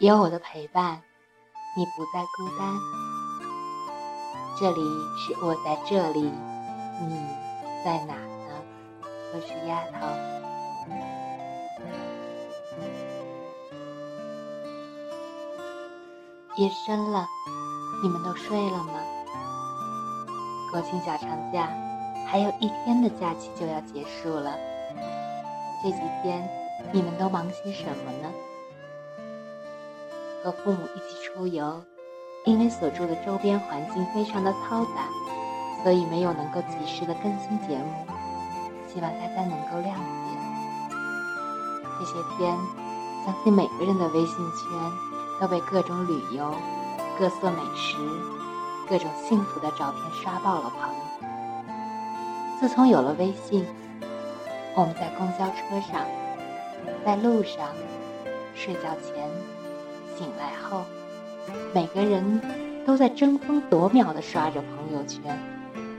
[0.00, 1.02] 有我的陪伴，
[1.76, 2.78] 你不再孤单。
[4.56, 4.80] 这里
[5.16, 7.26] 是我在这里，你
[7.84, 8.62] 在哪呢？
[9.34, 10.06] 我是丫头。
[16.62, 17.26] 夜深了，
[18.00, 19.00] 你们都睡了吗？
[20.70, 21.68] 国庆小长假
[22.28, 24.56] 还有一天的假期就要结束了，
[25.82, 26.48] 这几天
[26.92, 28.32] 你们都忙些什么呢？
[30.42, 31.82] 和父母一起出游，
[32.44, 35.08] 因为所住的周边环境非常的嘈杂，
[35.82, 38.06] 所以没有能够及时的更新节目，
[38.86, 40.00] 希望大家能够谅解。
[41.98, 42.56] 这些天，
[43.24, 44.68] 相信每个人的微信圈
[45.40, 46.54] 都被各种旅游、
[47.18, 47.96] 各色美食、
[48.88, 50.90] 各种幸福的照片刷爆了棚。
[52.60, 53.66] 自从有了微信，
[54.76, 56.06] 我们在公交车上，
[57.04, 57.68] 在路上，
[58.54, 59.57] 睡觉前。
[60.18, 60.82] 醒来后，
[61.72, 62.40] 每个人
[62.84, 65.38] 都在争分夺秒地刷着朋友圈，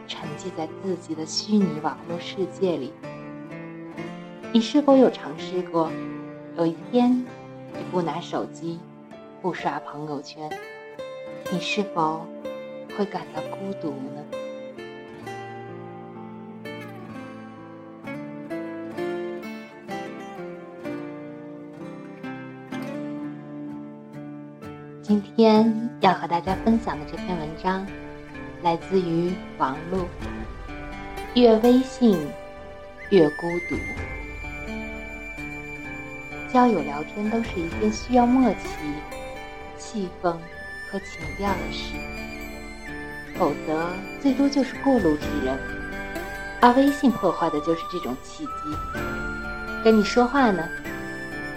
[0.09, 2.91] 沉浸在自己的虚拟网络世界里。
[4.51, 5.89] 你是否有尝试过，
[6.57, 7.25] 有一天
[7.71, 8.77] 你不拿手机，
[9.41, 10.51] 不刷朋友圈，
[11.49, 12.25] 你是否
[12.97, 14.38] 会感到孤独呢？
[25.09, 27.83] 今天要和大家分享的这篇文章，
[28.61, 30.07] 来自于王璐。
[31.33, 32.15] 越微信，
[33.09, 33.75] 越孤独。
[36.53, 38.67] 交友聊天都是一件需要默契、
[39.79, 40.31] 气氛
[40.91, 41.95] 和情调的事，
[43.35, 43.89] 否则
[44.21, 45.57] 最多就是过路之人。
[46.61, 48.51] 而微信破坏的就是这种契机。
[49.83, 50.69] 跟你说话呢，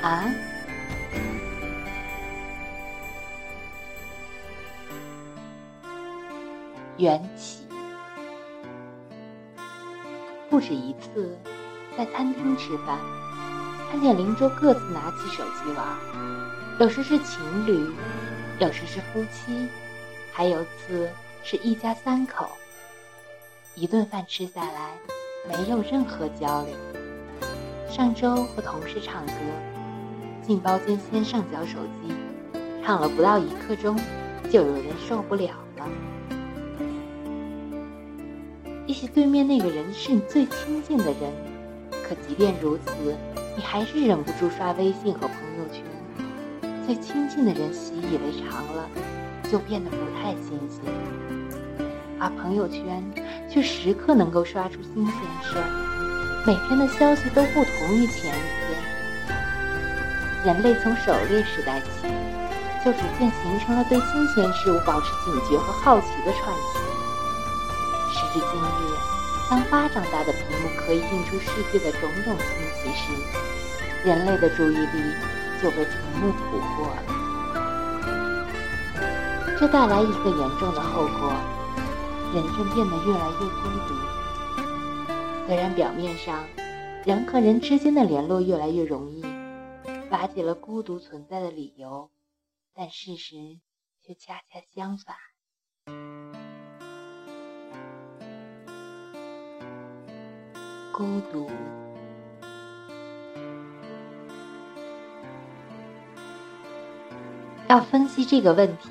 [0.00, 0.24] 啊？
[6.98, 7.66] 缘起，
[10.50, 11.36] 不止一次，
[11.96, 12.98] 在餐厅吃饭，
[13.90, 15.86] 看见邻桌各自拿起手机玩，
[16.78, 17.90] 有时是情侣，
[18.58, 19.66] 有时是夫妻，
[20.32, 21.10] 还有次
[21.42, 22.46] 是一家三口。
[23.74, 24.92] 一顿饭吃下来，
[25.48, 26.76] 没有任何交流。
[27.88, 29.32] 上周和同事唱歌，
[30.46, 32.14] 进包间先上交手机，
[32.84, 33.98] 唱了不到一刻钟，
[34.50, 35.54] 就有人受不了
[38.92, 41.32] 也许对面那个人是你最亲近的人，
[42.06, 42.92] 可即便如此，
[43.56, 45.82] 你还是忍不住刷微信和朋友圈。
[46.84, 48.86] 最亲近的人习以为常了，
[49.50, 50.84] 就变得不太新鲜，
[52.20, 53.02] 而朋友圈
[53.50, 58.76] 却时刻能够刷出新鲜事儿，每天的消息都不同于前一天。
[60.44, 61.86] 人类从狩猎时代起，
[62.84, 66.81] 就逐渐形成了对新鲜事物保持警觉和好奇的传奇。
[68.32, 68.96] 至今日，
[69.50, 73.12] 当巴掌大的屏幕可以映出世界的种种新奇时，
[74.04, 75.14] 人类的注意力
[75.62, 77.02] 就被屏幕捕获了。
[79.60, 81.32] 这带来一个严重的后果：
[82.32, 83.94] 人正变得越来越孤独。
[85.46, 86.42] 虽然表面上
[87.04, 89.22] 人和人之间的联络越来越容易，
[90.10, 92.10] 瓦解了孤独存在的理由，
[92.74, 93.36] 但事实
[94.02, 95.14] 却恰恰相反。
[100.92, 101.50] 孤独。
[107.68, 108.90] 要分析这个问题，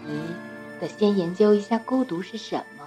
[0.80, 2.84] 得先研究一下孤独是什么。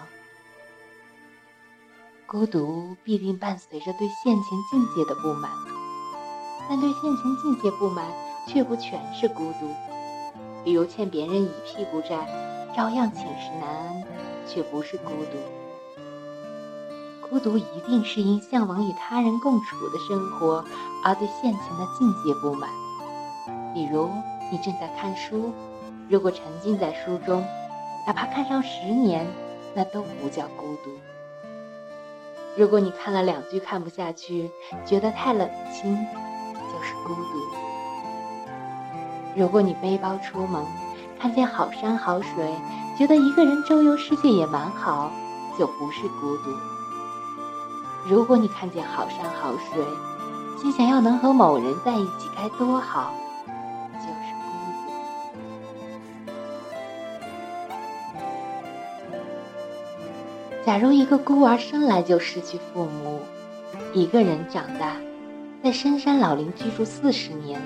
[2.27, 5.49] 孤独必定伴随着对现前境界的不满，
[6.69, 8.05] 但对现前境界不满
[8.49, 9.73] 却不全是孤独。
[10.65, 12.27] 比如欠别人一屁股债，
[12.77, 14.03] 照样寝食难安，
[14.49, 15.64] 却不是孤独。
[17.35, 20.65] 孤独一定是因向往与他人共处的生活
[21.03, 22.71] 而对现前的境界不满。
[23.75, 24.09] 比如，
[24.53, 25.53] 你正在看书，
[26.09, 27.45] 如果沉浸在书中，
[28.07, 29.27] 哪怕看上十年，
[29.75, 30.93] 那都不叫孤独。
[32.57, 34.49] 如果你看了两句看不下去，
[34.87, 35.93] 觉得太冷清，
[36.55, 37.41] 就是孤独。
[39.35, 40.65] 如果你背包出门，
[41.19, 42.55] 看见好山好水，
[42.97, 45.11] 觉得一个人周游世界也蛮好，
[45.59, 46.74] 就不是孤独。
[48.07, 49.83] 如果你看见好山好水，
[50.61, 53.15] 心想要能和某人在一起该多好，
[53.95, 54.47] 就是孤
[59.01, 60.67] 独。
[60.67, 63.21] 假如一个孤儿生来就失去父母，
[63.95, 64.97] 一个人长大，
[65.63, 67.59] 在深山老林居住四十年，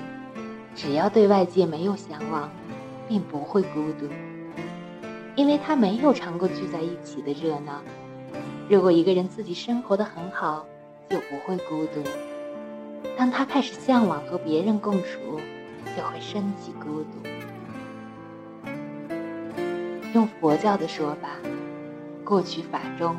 [0.73, 2.49] 只要对外界没有向往，
[3.09, 4.07] 并不会孤独，
[5.35, 7.81] 因为他没有尝过聚在一起的热闹。
[8.69, 10.63] 如果一个人自己生活的很好，
[11.09, 12.03] 就不会孤独；
[13.17, 15.41] 当他开始向往和别人共处，
[15.97, 17.27] 就会升起孤独。
[20.13, 21.29] 用佛教的说法，
[22.23, 23.15] 过去法中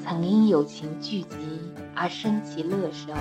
[0.00, 1.36] 曾因友情聚集
[1.96, 3.12] 而生其乐受，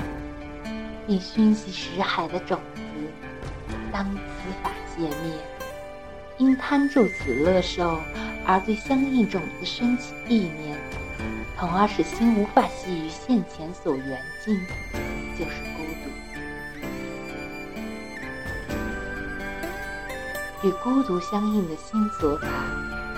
[1.08, 2.82] 并熏习识海的种子。
[3.92, 4.20] 当此
[4.62, 5.34] 法界灭，
[6.38, 7.98] 因贪著此乐受
[8.46, 10.78] 而对相应种子升起意念，
[11.60, 14.56] 从而使心无法系于现前所缘境，
[15.38, 16.10] 就是孤独。
[20.68, 22.48] 与孤独相应的心所法，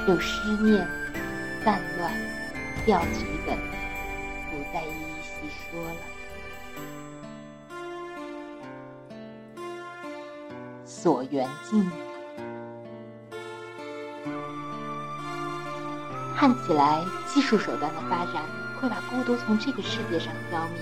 [0.07, 0.87] 有思念、
[1.63, 2.13] 散乱、
[2.85, 3.57] 调举等，
[4.49, 5.99] 不再一一细说了。
[10.85, 11.91] 所缘境，
[16.39, 18.41] 看起来技术手段的发展
[18.79, 20.79] 会把孤独从这个世界上消灭。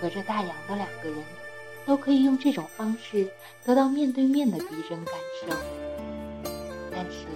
[0.00, 1.22] 隔着大洋的两个人。
[1.86, 3.26] 都可以用这种方式
[3.64, 5.56] 得到面对面的逼真感受，
[6.92, 7.26] 但是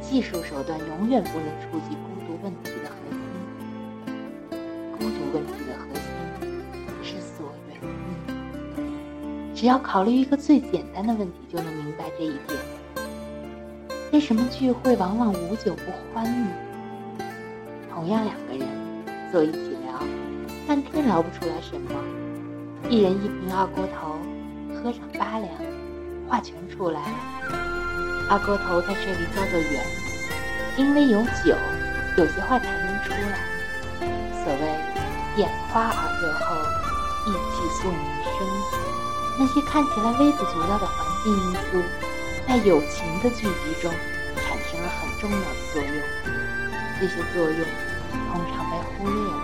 [0.00, 3.18] 技术手段永远不能触及孤独问题的核心。
[4.92, 6.04] 孤独问题的核心
[7.02, 7.80] 是所缘。
[9.56, 12.79] 只要考虑一个最简单的问题，就能明白这一点。
[14.12, 16.48] 为什么聚会往往无酒不欢呢？
[17.88, 18.68] 同样两个人
[19.30, 20.02] 坐一起聊，
[20.66, 21.90] 半天聊不出来什么。
[22.88, 24.18] 一人一瓶二锅头，
[24.74, 25.48] 喝上八两，
[26.28, 27.14] 话全出来了。
[28.28, 29.80] 二锅头在这里叫做缘，
[30.76, 31.54] 因为有酒，
[32.18, 33.38] 有些话才能出来。
[34.42, 34.60] 所谓
[35.36, 36.56] 眼花耳热后，
[37.28, 38.36] 意气素明生。
[39.38, 41.78] 那些看起来微不足道的环境因素，
[42.50, 43.88] 在友情的聚集中，
[44.34, 45.94] 产生了很重要的作用。
[46.98, 47.64] 这些作用
[48.10, 49.38] 通常被忽略了。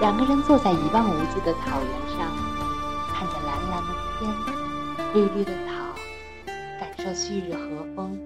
[0.00, 2.34] 两个人坐在一望无际的草原上，
[3.14, 4.34] 看着蓝蓝的天、
[5.14, 5.94] 绿绿的草，
[6.80, 8.18] 感受旭日和风。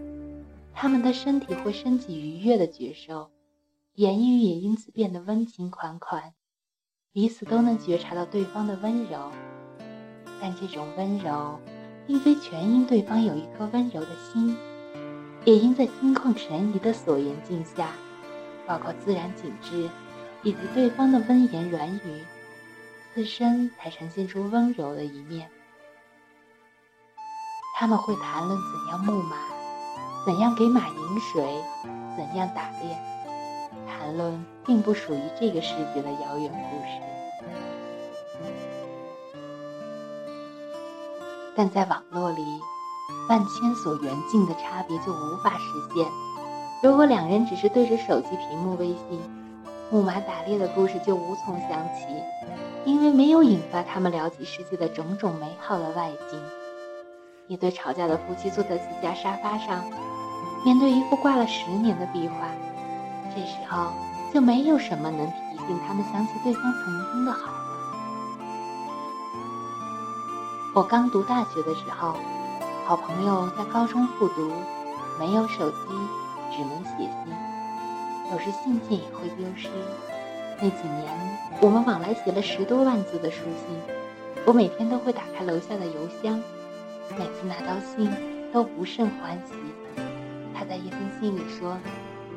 [0.72, 3.30] 他们的身体会升起愉悦的觉受，
[3.92, 6.32] 言语也因此变得温情款款，
[7.12, 9.30] 彼此都能觉察到对方的温柔。
[10.40, 11.60] 但这种温柔，
[12.06, 14.56] 并非全因对方有一颗温柔的心，
[15.44, 17.91] 也因在心旷神怡的所缘境下，
[18.67, 19.88] 包括自然景致。
[20.43, 22.25] 以及对方的温言软语，
[23.12, 25.50] 自身才呈现出温柔的一面。
[27.76, 29.37] 他们会谈论怎样牧马，
[30.25, 31.43] 怎样给马饮水，
[32.17, 32.97] 怎样打猎，
[33.88, 37.15] 谈论并不属于这个世界的遥远故事。
[41.56, 42.44] 但在网络里，
[43.29, 46.06] 万千所缘境的差别就无法实现。
[46.82, 49.19] 如果两人只是对着手机屏幕微信，
[49.91, 52.05] 木马打猎的故事就无从想起，
[52.85, 56.38] 因为没有引发他们了解世界的种种美好的外景。
[57.49, 59.85] 一对吵架的夫妻坐在自家沙发上，
[60.64, 62.49] 面对一幅挂了十年的壁画，
[63.35, 63.92] 这时候
[64.35, 67.50] 就没有什么能提醒他们想起对方曾经的好
[70.76, 72.14] 我刚读大学的时候，
[72.85, 74.52] 好朋友在高中复读，
[75.18, 75.76] 没有手机，
[76.52, 77.33] 只能写信。
[78.30, 79.71] 有时信件也会丢失。
[80.61, 83.95] 那几年，我们往来写了十多万字的书信。
[84.45, 86.38] 我每天都会打开楼下的邮箱，
[87.16, 88.12] 每次拿到信
[88.52, 89.54] 都不甚欢喜。
[90.54, 91.78] 他在一封信里说，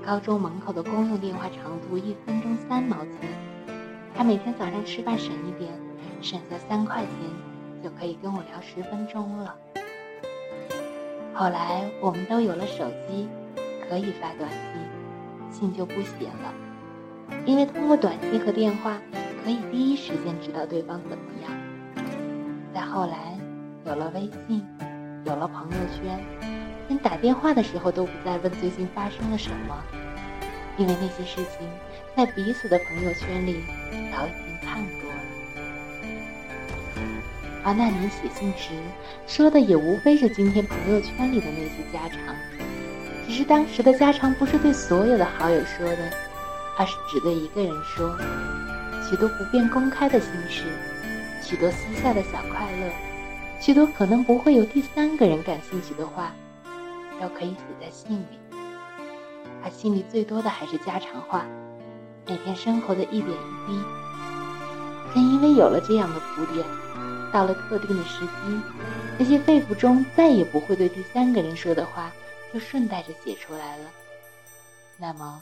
[0.05, 3.15] 高中门口的公用电话长途一分钟三毛钱，
[4.15, 5.69] 他每天早上吃饭省一点，
[6.21, 7.09] 省下三块钱
[7.83, 9.55] 就可以跟我聊十分钟了。
[11.33, 13.27] 后来我们都有了手机，
[13.89, 14.81] 可以发短信。
[15.51, 16.53] 信就不写了，
[17.43, 19.01] 因为通过短信和电话
[19.43, 21.51] 可以第一时间知道对方怎么样。
[22.71, 23.35] 再后来
[23.85, 24.63] 有了微信，
[25.25, 26.19] 有了朋友圈，
[26.87, 29.83] 连打电话的时候都不再问最近发生了什么，
[30.77, 31.67] 因为那些事情
[32.15, 33.63] 在彼此的朋友圈里
[34.11, 34.98] 早已经看过
[37.69, 38.71] 而那年写信时
[39.27, 42.35] 说的也无非是今天朋友圈里的那些家常。
[43.27, 46.11] 只是当时的家常不是对所有的好友说的，
[46.79, 48.17] 而是只对一个人说。
[49.07, 50.63] 许多不便公开的心事，
[51.43, 52.91] 许多私下的小快乐，
[53.61, 56.31] 许多可能不会有第三个人感兴趣的话，
[57.21, 58.39] 都可以写在信里。
[59.63, 61.45] 他心里最多的还是家常话，
[62.27, 63.79] 每天生活的一点一滴。
[65.13, 66.65] 正因为有了这样的铺垫，
[67.31, 68.61] 到了特定的时机，
[69.17, 72.11] 那些肺腑中再也不会对第三个人说的话，
[72.53, 73.85] 就顺带着写出来了。
[74.97, 75.41] 那么，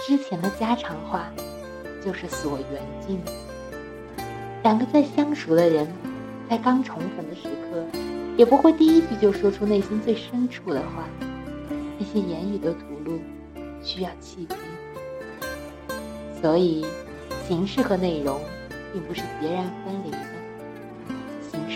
[0.00, 1.32] 之前的家常话
[2.04, 3.20] 就是所缘境。
[4.62, 5.86] 两个再相熟的人，
[6.50, 7.84] 在刚重逢的时刻，
[8.36, 11.04] 也不会第一句就说出内心最深处的话。
[11.98, 13.18] 那些言语的吐露，
[13.82, 14.54] 需要契机。
[16.40, 16.86] 所以，
[17.46, 18.40] 形式和内容
[18.92, 20.18] 并不是截然分离的，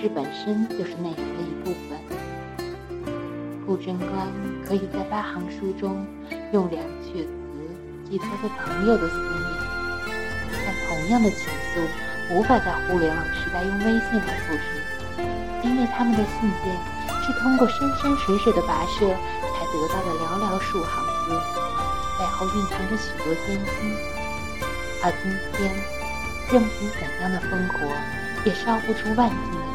[0.03, 1.97] 形式本身就是内容的一部分。
[3.65, 4.11] 顾贞观
[4.67, 6.05] 可以在八行书中
[6.53, 7.31] 用两阙词
[8.11, 9.31] 寄托对朋友的思念，
[10.67, 11.87] 但同样的情愫。
[12.31, 14.63] 无法在互联网时代用微信来复制，
[15.63, 16.75] 因为他们的信件
[17.23, 21.31] 是通过山山水水的跋涉才得到的寥寥数行字，
[22.19, 23.95] 背后蕴藏着许多艰辛。
[25.03, 25.71] 而今天，
[26.51, 27.79] 任凭怎样的烽火，
[28.45, 29.72] 也烧不出万金的，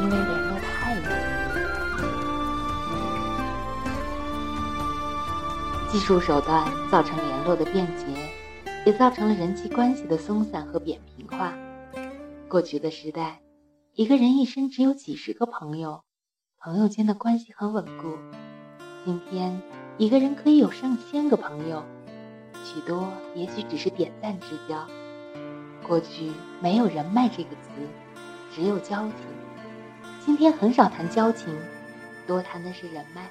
[0.00, 1.02] 因为联络太容
[5.90, 5.92] 易。
[5.92, 8.06] 技术手段造成联络的便捷。
[8.86, 11.52] 也造成了人际关系的松散和扁平化。
[12.48, 13.40] 过去的时代，
[13.94, 16.04] 一个人一生只有几十个朋友，
[16.60, 18.16] 朋友间的关系很稳固。
[19.04, 19.60] 今天，
[19.98, 21.82] 一个人可以有上千个朋友，
[22.64, 24.86] 许多也许只是点赞之交。
[25.84, 27.70] 过去没有人脉这个词，
[28.54, 29.45] 只有交情。
[30.26, 31.56] 今天很少谈交情，
[32.26, 33.22] 多谈的是人脉。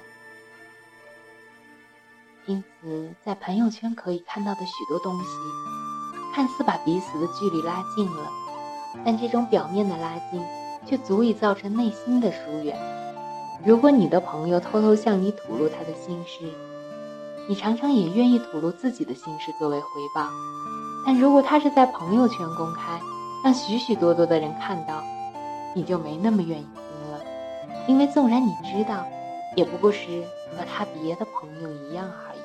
[2.46, 5.28] 因此，在朋友圈可以看到的许多东西，
[6.34, 8.32] 看似把彼此的距离拉近了，
[9.04, 10.42] 但这种表面的拉近，
[10.86, 12.74] 却足以造成内心的疏远。
[13.62, 16.50] 如果你的朋友偷偷向你吐露他的心事，
[17.46, 20.30] 你常常也愿意吐露自己的心事作为回报。
[21.04, 22.98] 但如果他是在朋友圈公开，
[23.44, 25.02] 让许许多多的人看到，
[25.74, 26.66] 你就没那么愿意，
[27.86, 29.06] 因为纵然你知道，
[29.54, 30.22] 也不过是
[30.56, 32.38] 和他别的朋友一样而已。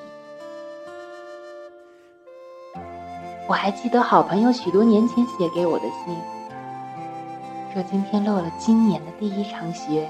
[3.48, 6.16] 我还记得好朋友许多年前写给我的信，
[7.72, 10.08] 说今天落了今年的第一场雪，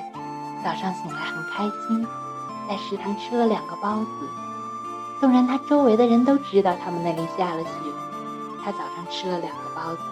[0.62, 2.06] 早上醒来很开心，
[2.68, 4.28] 在食堂吃了两个包子。
[5.20, 7.70] 纵然他周围的人都知道他们那里下了雪，
[8.62, 10.02] 他早上吃了两个包子，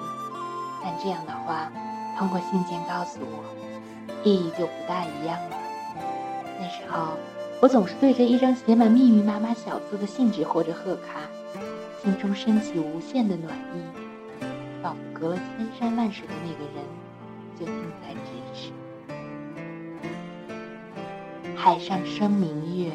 [0.82, 1.70] 但这样的话，
[2.18, 3.44] 通过信件告诉我，
[4.24, 5.56] 意义就不大一样了。
[6.58, 7.16] 那时候，
[7.60, 11.20] 我总是对着一张写满密密麻麻小字的信纸或者贺卡。
[12.02, 13.82] 心中升起无限的暖意，
[14.82, 16.82] 仿佛隔了千山万水的那个人
[17.58, 18.72] 就近在咫尺。
[21.54, 22.90] 海上生明月，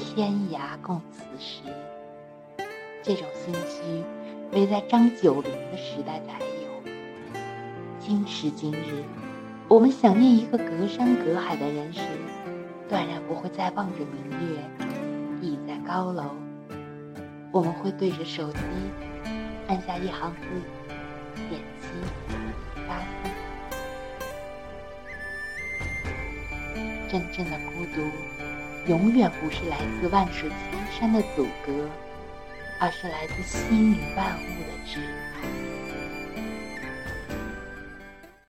[0.00, 1.62] 天涯共此时。
[3.04, 4.02] 这种心虚，
[4.50, 6.82] 唯在张九龄的时代才有。
[8.00, 9.04] 今时今日，
[9.72, 12.02] 我们想念一个隔山隔海的人时，
[12.90, 14.60] 断然不会再望着明月，
[15.40, 16.36] 倚在高楼。
[17.50, 18.58] 我们会对着手机
[19.68, 20.40] 按下一行字，
[21.48, 21.88] 点击
[22.86, 23.32] 发送。
[27.08, 28.02] 真正的孤独，
[28.90, 31.88] 永远不是来自万水千山的阻隔，
[32.78, 35.00] 而是来自心与万物的支
[35.40, 35.71] 配。